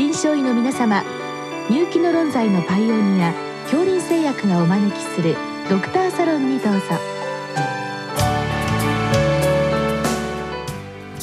[0.00, 1.04] 臨床医の皆様
[1.68, 5.36] 入気の論剤のパイオニア恐林製薬がお招きする
[5.68, 6.80] ドクターサロンにどうぞ。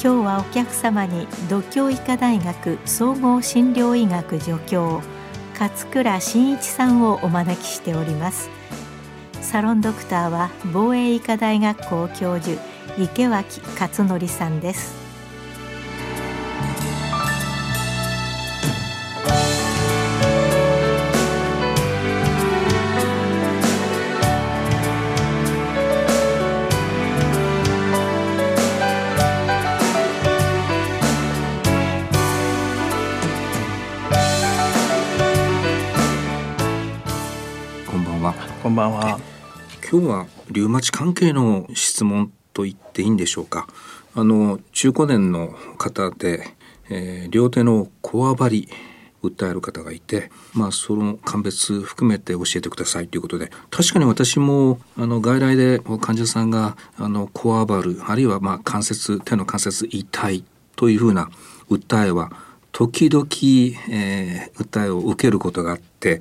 [0.00, 5.02] 日はお客様に独協医科大学総合診療医学助教
[5.58, 8.48] 勝倉真一さんをお招きしております。
[9.42, 12.62] サロンドクターは防衛医科大学校教授
[12.96, 15.07] 池脇勝則さんです。
[38.18, 39.20] こんばんは。
[39.88, 43.68] 今日はリウマチ関係の質問と言っていいんでしょうか。
[44.16, 46.48] あの中高年の方で、
[46.90, 48.68] えー、両手のこわばり
[49.22, 60.44] 訴える方がいて、まあ、その鑑別含めて教えてくださいということで確かに私もあの外来で患者さんがあのこわばるあるいはまあ関節手の関節痛い
[60.74, 61.30] というふうな
[61.70, 62.32] 訴えは
[62.72, 63.26] 時々、
[63.90, 66.20] えー、訴えを受けることがあって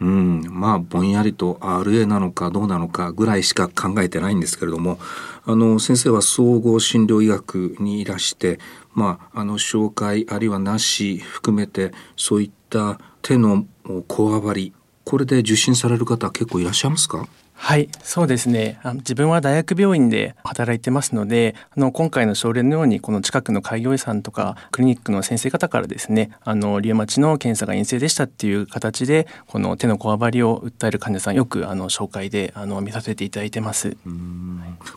[0.00, 4.98] うん、まあぼんやりと RA なのかどうなのかぐらいしか考えてないんですけれども
[5.44, 8.60] あの先生は総合診療医学にいらして
[8.94, 13.66] まああの紹介あるいはなし含めてそういった手の
[14.06, 14.72] こわばり
[15.04, 17.26] これで受診される方結構いらっしゃいますか？
[17.60, 33.96] はいそうですね自分は大学病院で働いてますのであの今回の症例のようにこの近くの開業医さんとかクリニックの先生方からですねあのリウマチの検査が陰性でしたっていう形でこの手のこわばりを訴える患者さんよくあの紹介であの見させていただいてます。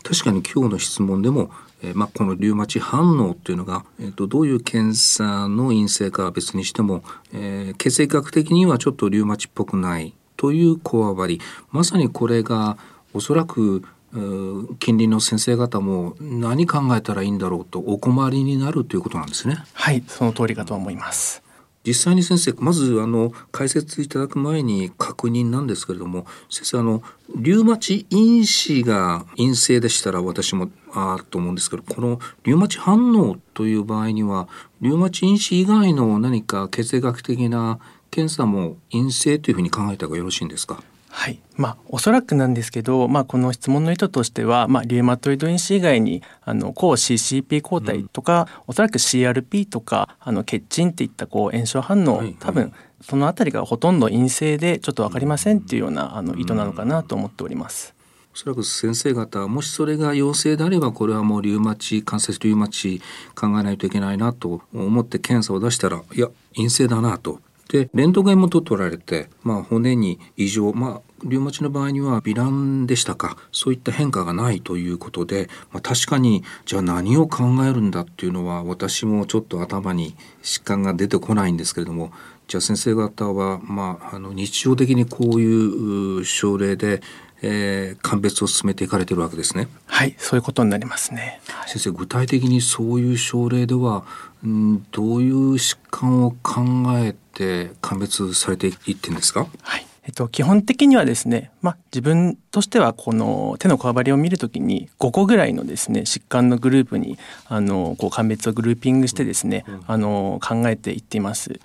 [0.04, 1.50] 確かに今日の質問でも
[1.84, 11.40] え、まあ、このリウマチ反応っていうのが、えーと、どういう検査の陰性かは別にしても、えー、血液学的にはちょっとリウマチっぽくないというこわばり
[11.70, 12.76] まさにこれが
[13.14, 19.64] おそらく近隣の先生方も何考えたらいいんだろうとお困りになるということなんですね。
[19.74, 21.44] はいその通りかと思います
[21.86, 27.04] 実際に先生まずあの解説いただく前に確認なんですけれども先生あの
[27.36, 34.48] リウマチ因子が陰性でしたら私もああと思うんですけどこのリウマチ反応という場合には
[34.82, 37.80] リウマチ因子以外の何か血液学的な
[38.12, 40.84] 検査も陰性というふうに考えた方がよろしいんですか？
[41.10, 41.40] はい。
[41.58, 57.94] まあ、おそらくなんですけど、まあ、この質問の意図としては、まあ、リウマトイド因子以外にあの抗 CCP 抗体とか、うん、おそらく CRP とかあの血鎮っていったこう炎症反応、はいはい、多分その辺りがほとんど陰性でちょっと分かりませんっていうようなあの意図なのかなと思っております。
[58.34, 63.02] おそらく先生方もしそれが陽性であればこれはもうリウマチ関節リウマチ
[63.36, 82.12] 考えないといけないなと思って検査を出したらいや陰性だなとでレントゲンも取られて、まあ、骨に異常、まあ、リウマチの場合には微乱でしたかそういった変化がないということで、まあ、確かにじゃあ何を考えるんだっていうのは私もちょっと頭に疾患が出てこないんですけれども
[82.50, 87.02] じゃあ先生方は、まあ、あの日常的にこういう症例で
[87.42, 89.68] えー、鑑別を進めていかれてるわけですね。
[89.88, 91.42] はいそういうことになりますね。
[91.68, 94.04] 先生具体的にそういう症例では、
[94.44, 96.62] うん、どういう疾患を考
[96.98, 99.48] えて鑑別されていってんですか？
[99.62, 111.60] はいえっと、基本的にはですね、まあ、自分としてはこの手のこわばりを見るときに5個ぐらいのですね疾患のグループにあのこう鑑別をグルーピングしてですね、あの考えていっています。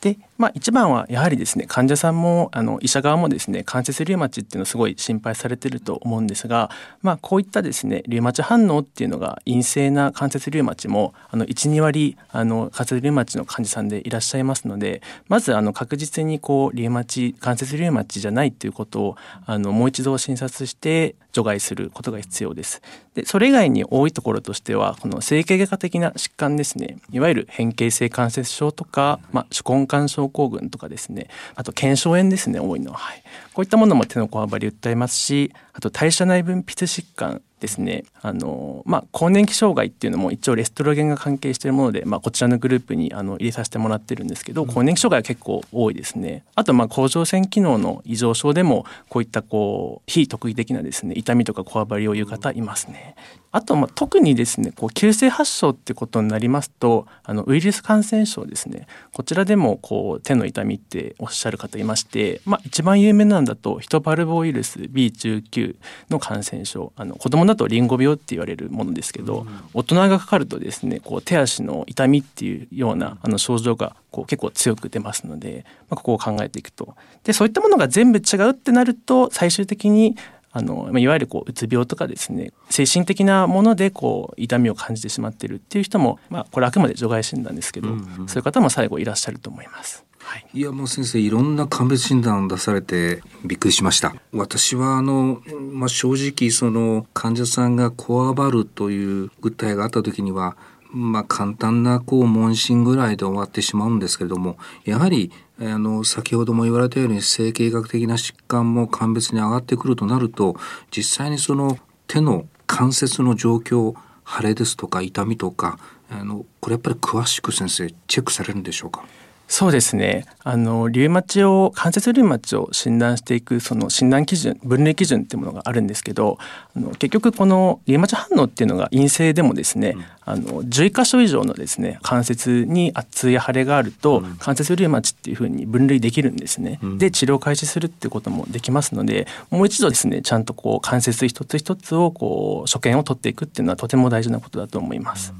[0.00, 6.70] で、まあ、一番はやはりですね患者さんもあの医者側もですね関節リウマチっていうのをすごい心配されてると思うんですが、
[7.02, 22.82] まあ、こういったですねリウマチ反応っていうのが陰性な関節リウマチも12割あの関節リウマチの患者さんでいらっしゃいますのでまずあの確実にこうリウマチ関節リウマチじゃないっていうことをあのもう一度診察して除外することが必要です。
[23.14, 33.22] でそれ以外に多いところとしてはこの整形外科的な疾患ですねいわゆる変形性関節症とか、まあ、手根管症症候群とかですねあと腱鞘炎ですね多いのは、はい、
[33.54, 38.04] こういったものも手のこわばり訴えますしあと代謝内分泌疾患ですね。
[38.20, 46.44] あの、まあ、更年期障害っていうのも一応レストロゲンが関係しているもので、まあ、こちらのグループにあの入れさせてもらってるんですけど、更年期障害は結構多いですね。
[46.54, 53.14] あとまあ甲状腺機能の異常症でもこういったこう非特異的なですね痛みとかこわばりを言う方いますね。
[53.50, 58.86] あと、まあ、特にですねこう急性発症ってことになりますとあのウイルス感染症ですね。
[59.12, 65.76] こちらでもこう手の痛みっておっしゃる方いまして、まあ、一番有名なんだとヒトパルボウイルス B19
[66.10, 76.94] の感染症あの子どもだとリンゴ病って言われるものですけど、大人がかかるとですねこう手足の痛みっていうようなあの症状がこう結構強く出ますので、まあ、ここを考えていくと。
[77.24, 80.16] でそういったものが全部違うってなると最終的に
[80.50, 90.07] あのいわゆるこううつ病とかですね精神的なものでこう痛みを感じてしまっているっていう人も、まあ、これあくまで除外診断ですけど、うんうん、そういう方も最後いらっしゃると思います。
[90.28, 94.14] はい、いやもう先生いろんな鑑別診断を出されてびっくりしました。
[94.32, 95.40] 私はあの、
[95.72, 100.58] まあ、正直その患者さんがこわばるという訴えがあった時には
[100.90, 105.30] まあ、簡単なこう問診ぐらいで終わってしまうんですけれどもやはり
[105.60, 110.56] あの先ほども言われたように整形学的な疾患も鑑別に上がってくるとなると
[110.90, 113.94] 実際にその手の関節の状況
[114.26, 115.78] 腫れですとか痛みとか
[116.10, 119.04] あのこれやっぱり詳しく先生チェックされるんでしょうか？
[119.50, 120.26] そうですね。
[120.44, 126.38] あのリウマチを関節リウマチを診断していくその診断基準分類基準っていうものがあるんですけど
[126.76, 145.32] あの結局このリウマチ反応っていうのが陰性でもですね、うん、あの11箇所以上のですね関節に圧や腫れがあると、うん、関節リウマチっていうふうに分類できるんですね、うん、で治療開始するっていうこともできますのでもう一度ですねちゃんとこう関節一つ一つをこう所見を取っていくっていうのはとても大事なことだと思います。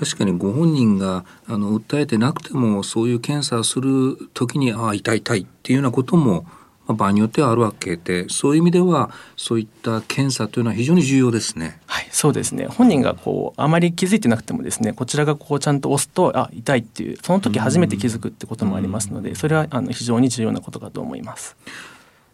[0.00, 6.46] 確かにご本人があの訴えてなくてもそういう検査をする時にああ痛い痛いっていうようなことも、
[6.86, 11.80] まあ、場合によってはあるわけでそういう意味ではそういった検査というのは非常に重要ですね。
[11.84, 21.56] はいそうですね本人がこうあまり気づいてなくてもですねこちらがこうちゃんと押すとあ痛いっていうその時初めて気づくってこともありますのでそれはあの非常に重要なことかと思います。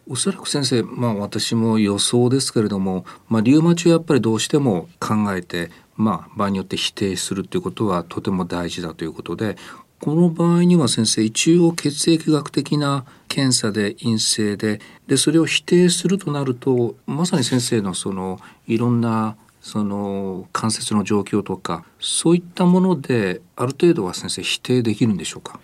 [0.09, 9.57] おそらく先生、まあ私も予想ですけれども、まあリウマチをやっぱりどうしても考えて、まあ、場合によって否定するということはとても大事だということで
[9.99, 25.59] この場合には先生一応血液学的な検査で陰性ででそれを否定するとなるとまさに先生のそのいろんなその関節の状況とかそういったものである程度は先生否定できるんでしょうか？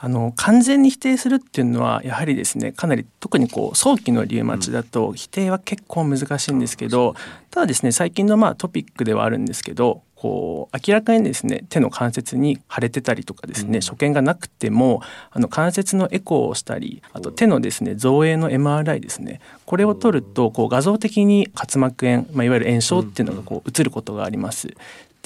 [0.00, 7.14] あの完全に否定するっていうのはやはりですねかなり特にこう早期のリウマチだと否定は結構難しいんですけど、
[7.50, 15.00] ただですね最近のまあトピックではあるんですけどこう明らかにですね手の関節に腫れてたりとかですね、所見がなくても
[15.30, 24.74] あの関節のエコーをしたりあと手のですね造影の MRI ですねこれを取るとこう画像的に滑膜炎、まあ、いわゆる炎症っていうのがこう映ることがあります。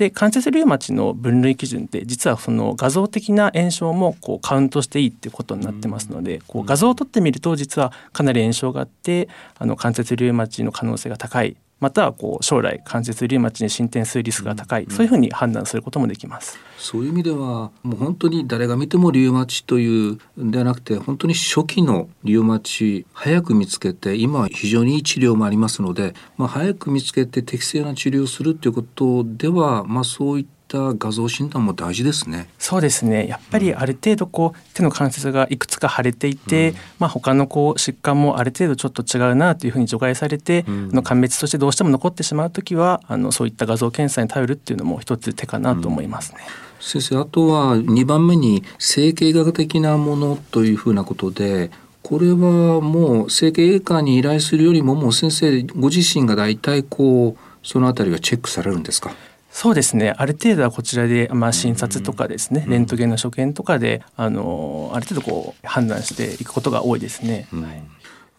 [0.03, 9.29] で関節リウマチの分類基準って実はその画像的な炎症もこうカウントしていいっていうことになってますのでこう画像を撮ってみると実はかなり炎症があって
[9.61, 16.57] あの関節リウマチの可能性が高いまたはこう将来関節リウマチに進展するリスクが高い、そういうふうに判断することもできます。
[16.79, 32.49] そういう意味ではもう本当に誰が見てもリウマチというではなくて本当に初期のリウマチ早く見つけて今は非常にいい治療もありますので、まあ、早く見つけて適正な治療をするということでは、まあ、そういったった画像診断も大事ですね。
[32.59, 33.27] そうですね。
[33.29, 46.39] やっぱりある程度こう手の関節がいくつか腫れていて、うん、まあ他のこう疾患もある程度ちょっと違うなというふうに除外されて、うん、の鑑別としてどうしても残ってしまうときはあのそういった画像検査に頼るっていうのも一つ手かなと思いますね。
[46.41, 51.71] うん、先生あとは2番目に整形学的なものというふうなことで
[52.03, 59.15] これはもう整形外科に依頼するよりももう先生ご自身が大体こうそのあたりはチェックされるんですか？
[59.53, 60.15] そうですね。
[60.17, 67.47] ある程度はこちらで、まあ、診察とかですね、レントゲンの所見とかであのある程度こう判断していくことが多いですね。
[67.53, 67.77] うん、はい。
[67.77, 67.83] あ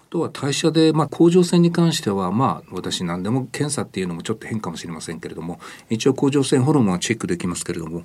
[0.09, 8.03] とは代謝で、まあ、甲状腺に関しては、まあ、私何でも検査っていうのもちょっと変かもしれませんけれども一応甲状腺ホルモンはチェックできますけれども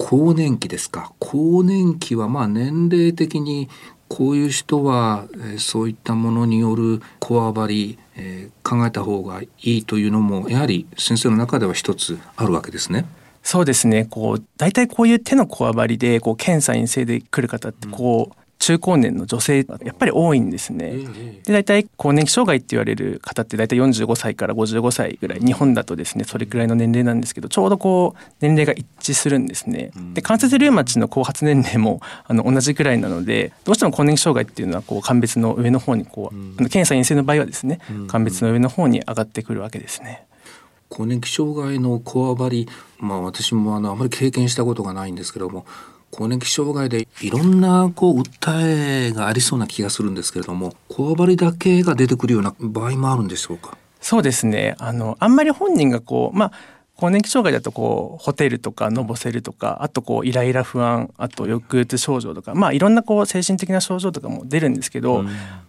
[0.00, 3.68] 更年期ですか更年期はまあ年齢的に
[4.08, 13.04] こういう人は、えー、そういったものによるこわばり、えー、考えた方がいいというのもやはり先生の中では一つあるわけですね。
[13.42, 14.06] そうですね。
[14.06, 20.92] こう大体こういう手のこわばりでこう検査陰性で来る方ってこう、中高年の女性やっぱり多いんですね。
[21.44, 29.92] で大体更年期障害って言われる方って大体45歳から55歳ぐらい日本だとですねそれくらいの年齢なんですけどちょうどこう年齢が一致するんですね。
[30.12, 40.24] で関節リウマチの後発年齢も あの同じくらいなのでどうしても更年期障害っていうのはこう鑑別の上の方にこう、あの検査陰性の場合はですね鑑別の上の方に上がってくるわけですね。
[40.90, 45.64] 更年期障害のこわばり、まあ私もあのあまり経験したことがないんですけども、
[46.20, 53.78] 更年期障害でいろんなこう訴えがありそうな気がするんですけれどもこわばりだけが出てくるような場合もあるんでしょうか？
[54.02, 54.76] そうですね。
[54.78, 56.52] あのあんまり本人がこうまあ
[57.00, 65.28] 更年期障害だとこうホテルとかのぼせるとかあとこうイライラ不安あと抑うつ症状とかまあいろんなこう精神的な症状とかも出るんですけど、うん、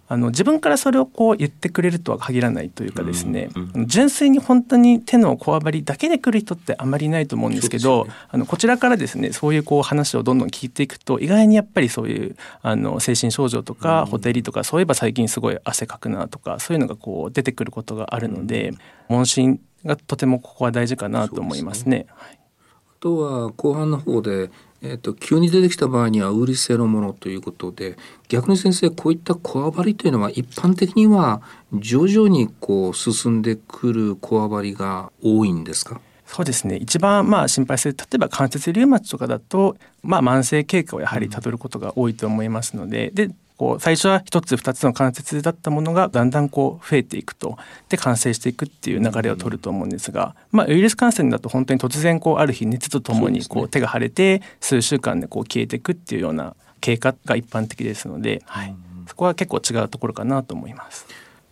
[0.10, 18.74] あの自分からそれをこう言ってくれるとは限らないというかですね、うん、純粋に本当に手のこわばりだけで来る人ってあまりいないと思うんですけど、ね、あのこちらからですねそういうこう話をどんどん聞いていくと意外にやっぱりそういうあの精神症状とか、ホテリとかそういえば最近すごい汗かくなとかそういうのがこう出てくることがあるので、
[19.08, 21.84] 問診がとてもここは大事かなと思いますね。
[21.84, 22.06] すね。
[22.10, 24.50] はい、あとは後半の方で
[24.84, 27.98] えーと、急に出てきた場合にはウイルス性のものということで
[28.30, 36.02] 逆に先生こういったこわばりというのは一般的には徐々にこう進んでくるこわばりが多いんですか？
[36.26, 36.78] そうですね。
[36.78, 43.12] 一番まあ心配する例えば関節リウマチとかだと、まあ、慢性経過をやはりたどることが多いと思いますので。
[43.14, 43.30] で
[43.62, 47.60] こう最初は1つ2つの関節だったものがだんだんこう増えていくと。
[47.90, 58.76] で感染していくっていう流れを取ると思うんですが、まあ、ウイルス感染だと本当に突然こうある日熱とともにこう手が腫れて数週間でこう消えていくっていうような経過が一般的ですので、はい、
[59.06, 61.06] そこは結構違うところかなと思います。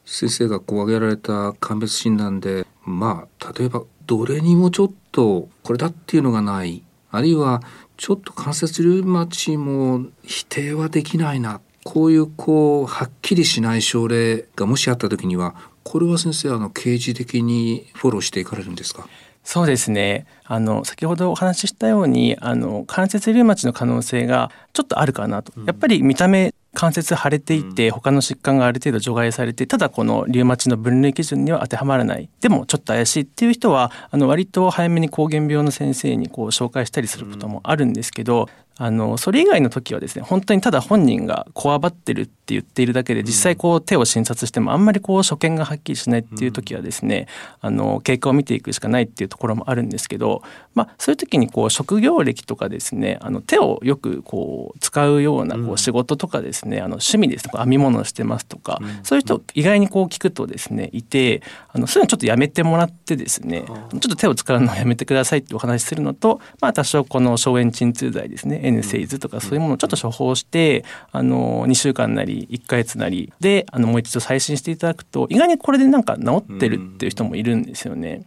[0.04, 7.62] 先生がこう挙げられた鑑別診断でまあ例えばどれにもちょっとこれだっていうのがないあるいは
[7.98, 11.62] ちょっと関節リウマチも否定はできないな
[11.92, 19.08] こういうこうはっきりしない症例がもしあった時にはこれは先生あの刑事的にフォローしていかれるんですか？
[19.44, 20.28] そうですね。
[20.46, 32.30] あの先ほどお話ししたようにあの関節リウマチの可能性がちょっとあるかなと、やっぱり見た目関節腫れていて他の疾患がある程度除外されてただこのリウマチの分類基準には当てはまらない。
[32.40, 38.48] でもちょっと怪しいっていう人はあの割と早めに膠原病の先生にこう紹介したりすることもあるんですけど
[38.82, 47.28] あのそれ以外の時はですね本当にただ本人がこわばってるって言っているだけで実際こう手を診察してもあんまりこう所見がはっきりしないっていう時はですね、
[47.60, 50.42] あの経過を見ていくしかないっていうところもあるんですけど、
[50.76, 61.44] まあ、そういう時にこう職業歴とかですねあの手をよくこう使うようなこう仕事とかですね、あの趣味ですとか編み物をしてますとか、そういう人意外にこう聞くとですねいて
[61.74, 78.24] あのそういうのちょっとやめてもらってですねちょっと手を使うのをやめてくださいってお話しするのと、まあ、多少この消炎鎮痛剤ですね N セイズとかそういうものをちょっと処方して、あの2週間なり1か月なりであのもう一度再診していただくと意外にこれでなんか治ってるっていう人もいるんですよね。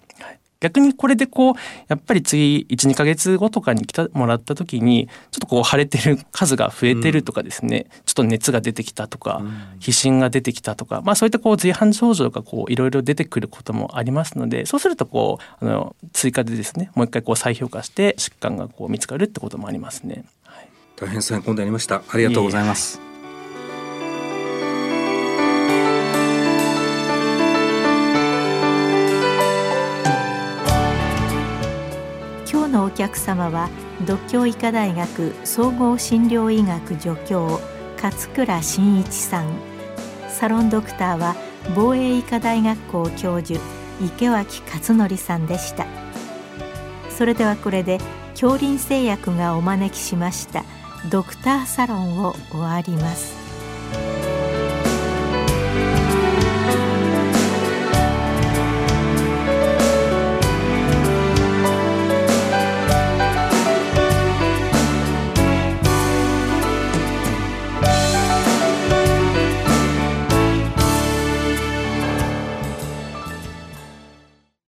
[0.62, 1.54] はい逆にこれでこう
[1.88, 20.25] やっぱり次12か月後とかに来てもらった時にちょっとこう腫れてる数が増えてるとかですね、うん、ちょっと熱が出てきたとか、うん、皮疹が出てきたとか、まあ、そういったこう随伴症状がこういろいろ出てくることもありますのでそうするとこうあの追加でですねもう一回こう再評価して疾患がこう見つかるってこともありますね。
[20.45, 22.99] はい、大変参考になりましたありがとうございます。
[22.99, 23.12] いえい
[33.12, 33.69] えのお客様は
[34.07, 37.61] 独協医科大学総合診療医学助教
[38.02, 39.52] 勝倉真一さん。
[40.28, 41.37] サロンドクターは
[41.76, 43.61] 防衛医科大学校教授
[44.00, 45.87] 池脇勝則さんでした。
[47.11, 47.99] それではこれで
[48.31, 50.64] 恐林製薬がお招きしました
[51.11, 53.41] ドクターサロンを終わります。